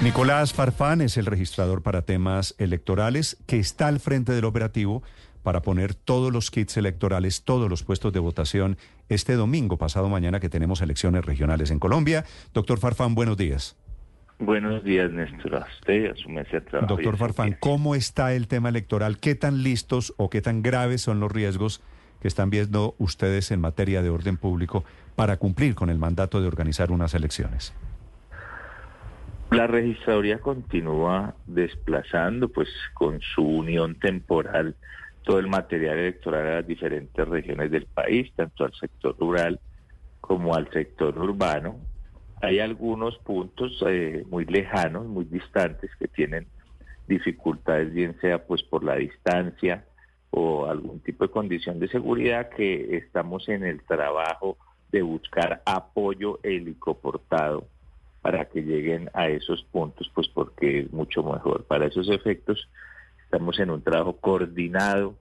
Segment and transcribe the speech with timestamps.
[0.00, 5.02] Nicolás Farfán es el registrador para temas electorales que está al frente del operativo
[5.42, 10.38] para poner todos los kits electorales, todos los puestos de votación este domingo, pasado mañana
[10.38, 12.24] que tenemos elecciones regionales en Colombia.
[12.54, 13.76] Doctor Farfán, buenos días.
[14.38, 15.56] Buenos días, Néstor.
[15.56, 16.94] A usted, a su mesa de trabajo.
[16.94, 19.18] Doctor Farfán, ¿cómo está el tema electoral?
[19.18, 21.82] ¿Qué tan listos o qué tan graves son los riesgos
[22.22, 24.84] que están viendo ustedes en materia de orden público
[25.16, 27.74] para cumplir con el mandato de organizar unas elecciones?
[29.50, 34.76] La registraduría continúa desplazando, pues con su unión temporal,
[35.24, 39.58] todo el material electoral a las diferentes regiones del país, tanto al sector rural
[40.20, 41.76] como al sector urbano.
[42.42, 46.46] Hay algunos puntos eh, muy lejanos, muy distantes, que tienen
[47.06, 49.86] dificultades, bien sea pues por la distancia
[50.30, 54.58] o algún tipo de condición de seguridad, que estamos en el trabajo
[54.92, 57.66] de buscar apoyo helicoportado
[58.28, 61.64] para que lleguen a esos puntos, pues porque es mucho mejor.
[61.64, 62.68] Para esos efectos
[63.24, 65.14] estamos en un trabajo coordinado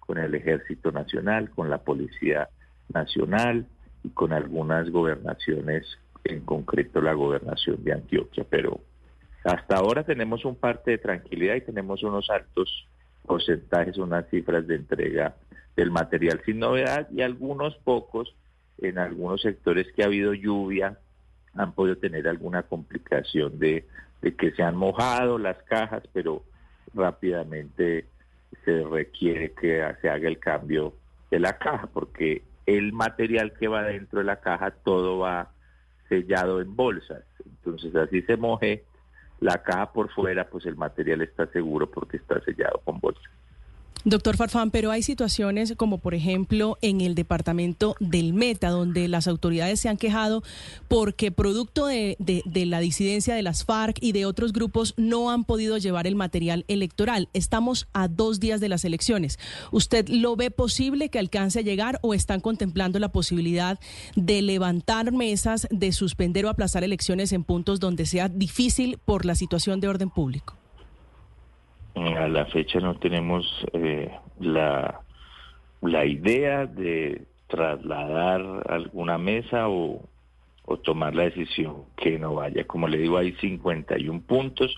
[0.00, 2.48] con el Ejército Nacional, con la Policía
[2.88, 3.66] Nacional
[4.02, 5.84] y con algunas gobernaciones,
[6.24, 8.46] en concreto la gobernación de Antioquia.
[8.48, 8.80] Pero
[9.44, 12.88] hasta ahora tenemos un parte de tranquilidad y tenemos unos altos
[13.26, 15.36] porcentajes, unas cifras de entrega
[15.76, 18.34] del material sin novedad y algunos pocos
[18.78, 20.98] en algunos sectores que ha habido lluvia
[21.56, 23.86] han podido tener alguna complicación de,
[24.38, 26.42] que se han mojado las cajas, pero
[26.94, 28.06] rápidamente
[28.64, 30.94] se requiere que se haga el cambio
[31.30, 35.50] de la caja, porque el material que va dentro de la caja todo va
[36.08, 37.24] sellado en bolsas.
[37.44, 38.84] Entonces así se moje
[39.40, 43.30] la caja por fuera, pues el material está seguro porque está sellado con bolsas.
[44.08, 49.26] Doctor Farfán, pero hay situaciones como por ejemplo en el departamento del Meta, donde las
[49.26, 50.44] autoridades se han quejado
[50.86, 52.16] porque producto de,
[52.54, 56.64] la disidencia de las FARC y de otros grupos no han podido llevar el material
[56.68, 57.28] electoral.
[57.32, 59.40] Estamos a dos días de las elecciones.
[59.72, 63.80] ¿Usted lo ve posible que alcance a llegar o están contemplando la posibilidad
[64.14, 69.34] de levantar mesas, de suspender o aplazar elecciones en puntos donde sea difícil por la
[69.34, 70.56] situación de orden público?
[71.96, 75.00] A la fecha no tenemos eh, la,
[75.80, 80.02] la idea de trasladar alguna mesa o,
[80.66, 82.66] o tomar la decisión que no vaya.
[82.66, 84.76] Como le digo, hay 51 puntos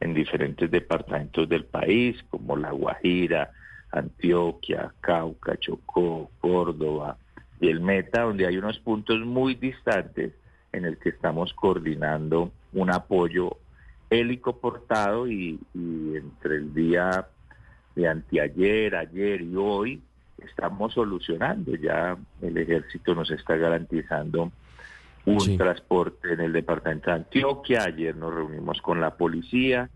[0.00, 3.50] en diferentes departamentos del país, como La Guajira,
[3.90, 7.16] Antioquia, Cauca, Chocó, Córdoba
[7.60, 10.32] y el Meta, donde hay unos puntos muy distantes
[10.72, 13.56] en el que estamos coordinando un apoyo
[14.10, 17.26] helicoportado y, y entre el día
[17.94, 20.02] de anteayer, ayer y hoy
[20.38, 21.74] estamos solucionando.
[21.76, 24.52] Ya el ejército nos está garantizando
[25.26, 27.84] un transporte en el departamento de Antioquia.
[27.84, 29.88] Ayer nos reunimos con la policía,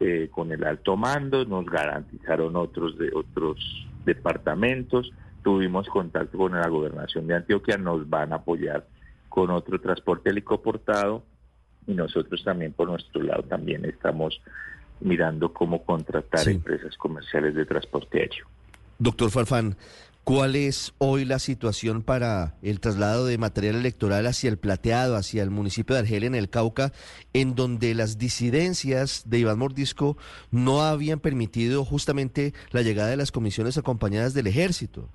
[0.00, 3.58] eh, con el alto mando, nos garantizaron otros de otros
[4.04, 5.12] departamentos.
[5.42, 8.86] Tuvimos contacto con la gobernación de Antioquia, nos van a apoyar
[9.28, 11.24] con otro transporte helicoportado
[11.86, 14.40] y nosotros también por nuestro lado también estamos
[15.00, 18.46] mirando cómo contratar empresas comerciales de transporte aéreo.
[18.98, 19.76] Doctor Farfán,
[20.22, 25.42] ¿cuál es hoy la situación para el traslado de material electoral hacia el plateado, hacia
[25.42, 26.92] el municipio de Argelia en el Cauca,
[27.32, 30.16] en donde las disidencias de Iván Mordisco
[30.52, 35.08] no habían permitido justamente la llegada de las comisiones acompañadas del ejército?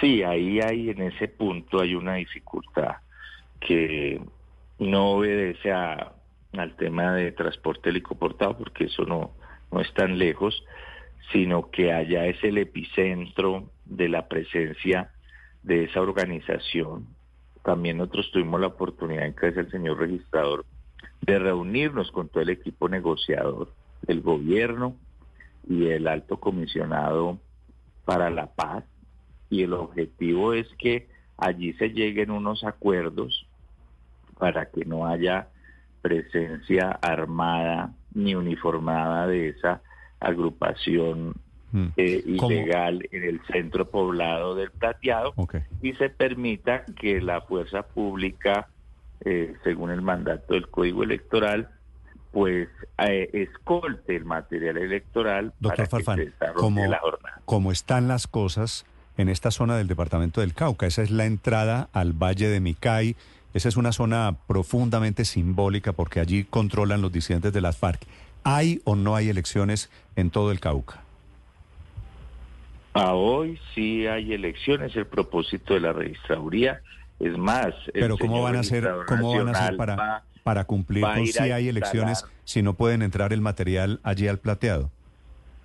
[0.00, 2.96] Sí, ahí hay en ese punto hay una dificultad
[3.60, 4.20] que
[4.78, 9.32] no obedece al tema de transporte helicoportado, porque eso no,
[9.72, 10.64] no es tan lejos,
[11.32, 15.10] sino que allá es el epicentro de la presencia
[15.62, 17.06] de esa organización.
[17.64, 20.64] También nosotros tuvimos la oportunidad, en casa del señor registrador,
[21.22, 23.72] de reunirnos con todo el equipo negociador
[24.02, 24.94] del gobierno
[25.68, 27.38] y el alto comisionado
[28.04, 28.84] para la paz.
[29.50, 33.47] Y el objetivo es que allí se lleguen unos acuerdos
[34.38, 35.48] para que no haya
[36.00, 39.82] presencia armada ni uniformada de esa
[40.20, 41.34] agrupación
[41.72, 41.86] hmm.
[41.96, 45.34] eh, ilegal en el centro poblado del plateado
[45.82, 48.68] y se permita que la fuerza pública,
[49.24, 51.68] eh, según el mandato del Código Electoral,
[52.32, 52.68] pues
[52.98, 57.40] eh, escolte el material electoral Doctor para que se como, la jornada.
[57.44, 58.84] Como están las cosas
[59.16, 63.16] en esta zona del departamento del Cauca, esa es la entrada al Valle de Micay,
[63.54, 68.02] esa es una zona profundamente simbólica porque allí controlan los disidentes de las FARC.
[68.44, 71.02] ¿Hay o no hay elecciones en todo el Cauca?
[72.94, 76.80] A hoy sí hay elecciones, el propósito de la registraduría.
[77.20, 81.26] Es más, pero ¿cómo van a ser, cómo van a ser para, para cumplir con
[81.26, 84.90] si hay elecciones, si no pueden entrar el material allí al plateado?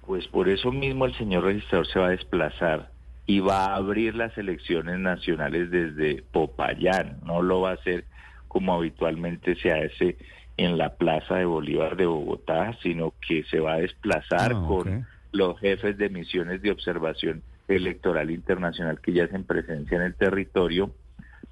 [0.06, 2.93] Pues por eso mismo el señor registrador se va a desplazar
[3.26, 8.06] y va a abrir las elecciones nacionales desde Popayán, no lo va a hacer
[8.48, 10.18] como habitualmente se hace
[10.58, 15.08] en la Plaza de Bolívar de Bogotá, sino que se va a desplazar ah, con
[15.32, 20.92] los jefes de misiones de observación electoral internacional que ya hacen presencia en el territorio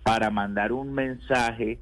[0.03, 1.79] para mandar un mensaje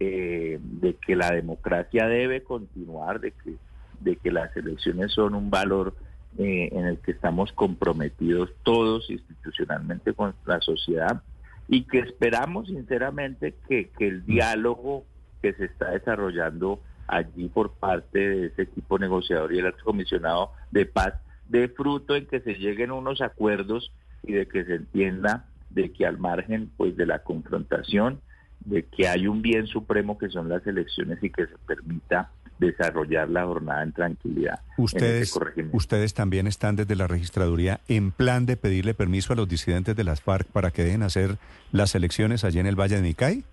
[0.00, 3.54] eh, de que la democracia debe continuar, de que,
[4.00, 5.94] de que las elecciones son un valor
[6.38, 11.22] eh, en el que estamos comprometidos todos institucionalmente con la sociedad
[11.66, 15.04] y que esperamos sinceramente que, el diálogo
[15.42, 20.52] que se está desarrollando allí por parte de ese equipo negociador y el alto comisionado
[20.70, 21.14] de paz
[21.48, 23.92] de fruto en que se lleguen unos acuerdos
[24.22, 28.20] y de que se entienda de que al margen pues de la confrontación
[28.60, 33.28] de que hay un bien supremo que son las elecciones y que se permita desarrollar
[33.28, 34.60] la jornada en tranquilidad.
[34.76, 35.38] Ustedes,
[35.72, 40.04] ustedes también están desde la registraduría en plan de pedirle permiso a los disidentes de
[40.04, 41.38] las FARC para que dejen hacer
[41.72, 43.44] las elecciones allí en el Valle de Nicay.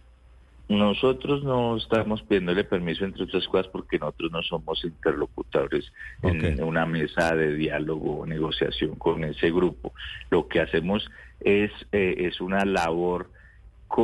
[0.68, 5.94] Nosotros no estamos pidiéndole permiso, entre otras cosas, porque nosotros no somos interlocutores
[6.24, 9.94] en una mesa de diálogo o negociación con ese grupo.
[10.32, 11.08] Lo que hacemos
[11.40, 13.30] es, eh, es una labor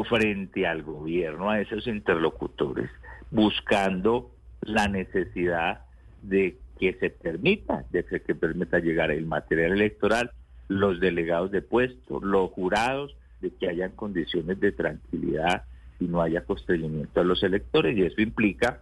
[0.07, 2.89] frente al gobierno, a esos interlocutores,
[3.29, 4.31] buscando
[4.61, 5.81] la necesidad
[6.21, 10.31] de que se permita, de que, que permita llegar el material electoral,
[10.67, 15.63] los delegados de puesto, los jurados, de que hayan condiciones de tranquilidad
[15.99, 17.97] y no haya constreñimiento a los electores.
[17.97, 18.81] Y eso implica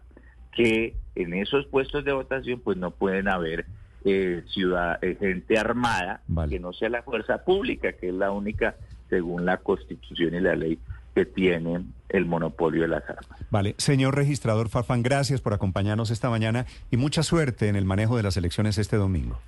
[0.52, 3.66] que en esos puestos de votación pues no pueden haber
[4.06, 8.76] eh, ciudad, eh, gente armada que no sea la fuerza pública, que es la única,
[9.10, 10.80] según la constitución y la ley,
[11.16, 13.40] que tiene el monopolio de las armas.
[13.50, 18.18] Vale, señor registrador Farfán, gracias por acompañarnos esta mañana y mucha suerte en el manejo
[18.18, 19.40] de las elecciones este domingo.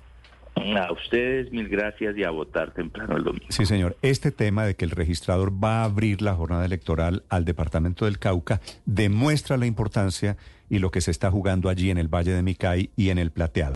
[0.54, 3.46] A ustedes mil gracias y a votar temprano el domingo.
[3.48, 3.96] Sí, señor.
[4.02, 8.18] Este tema de que el registrador va a abrir la jornada electoral al departamento del
[8.18, 10.36] Cauca demuestra la importancia
[10.68, 13.30] y lo que se está jugando allí en el Valle de Micay y en el
[13.30, 13.70] Plateado.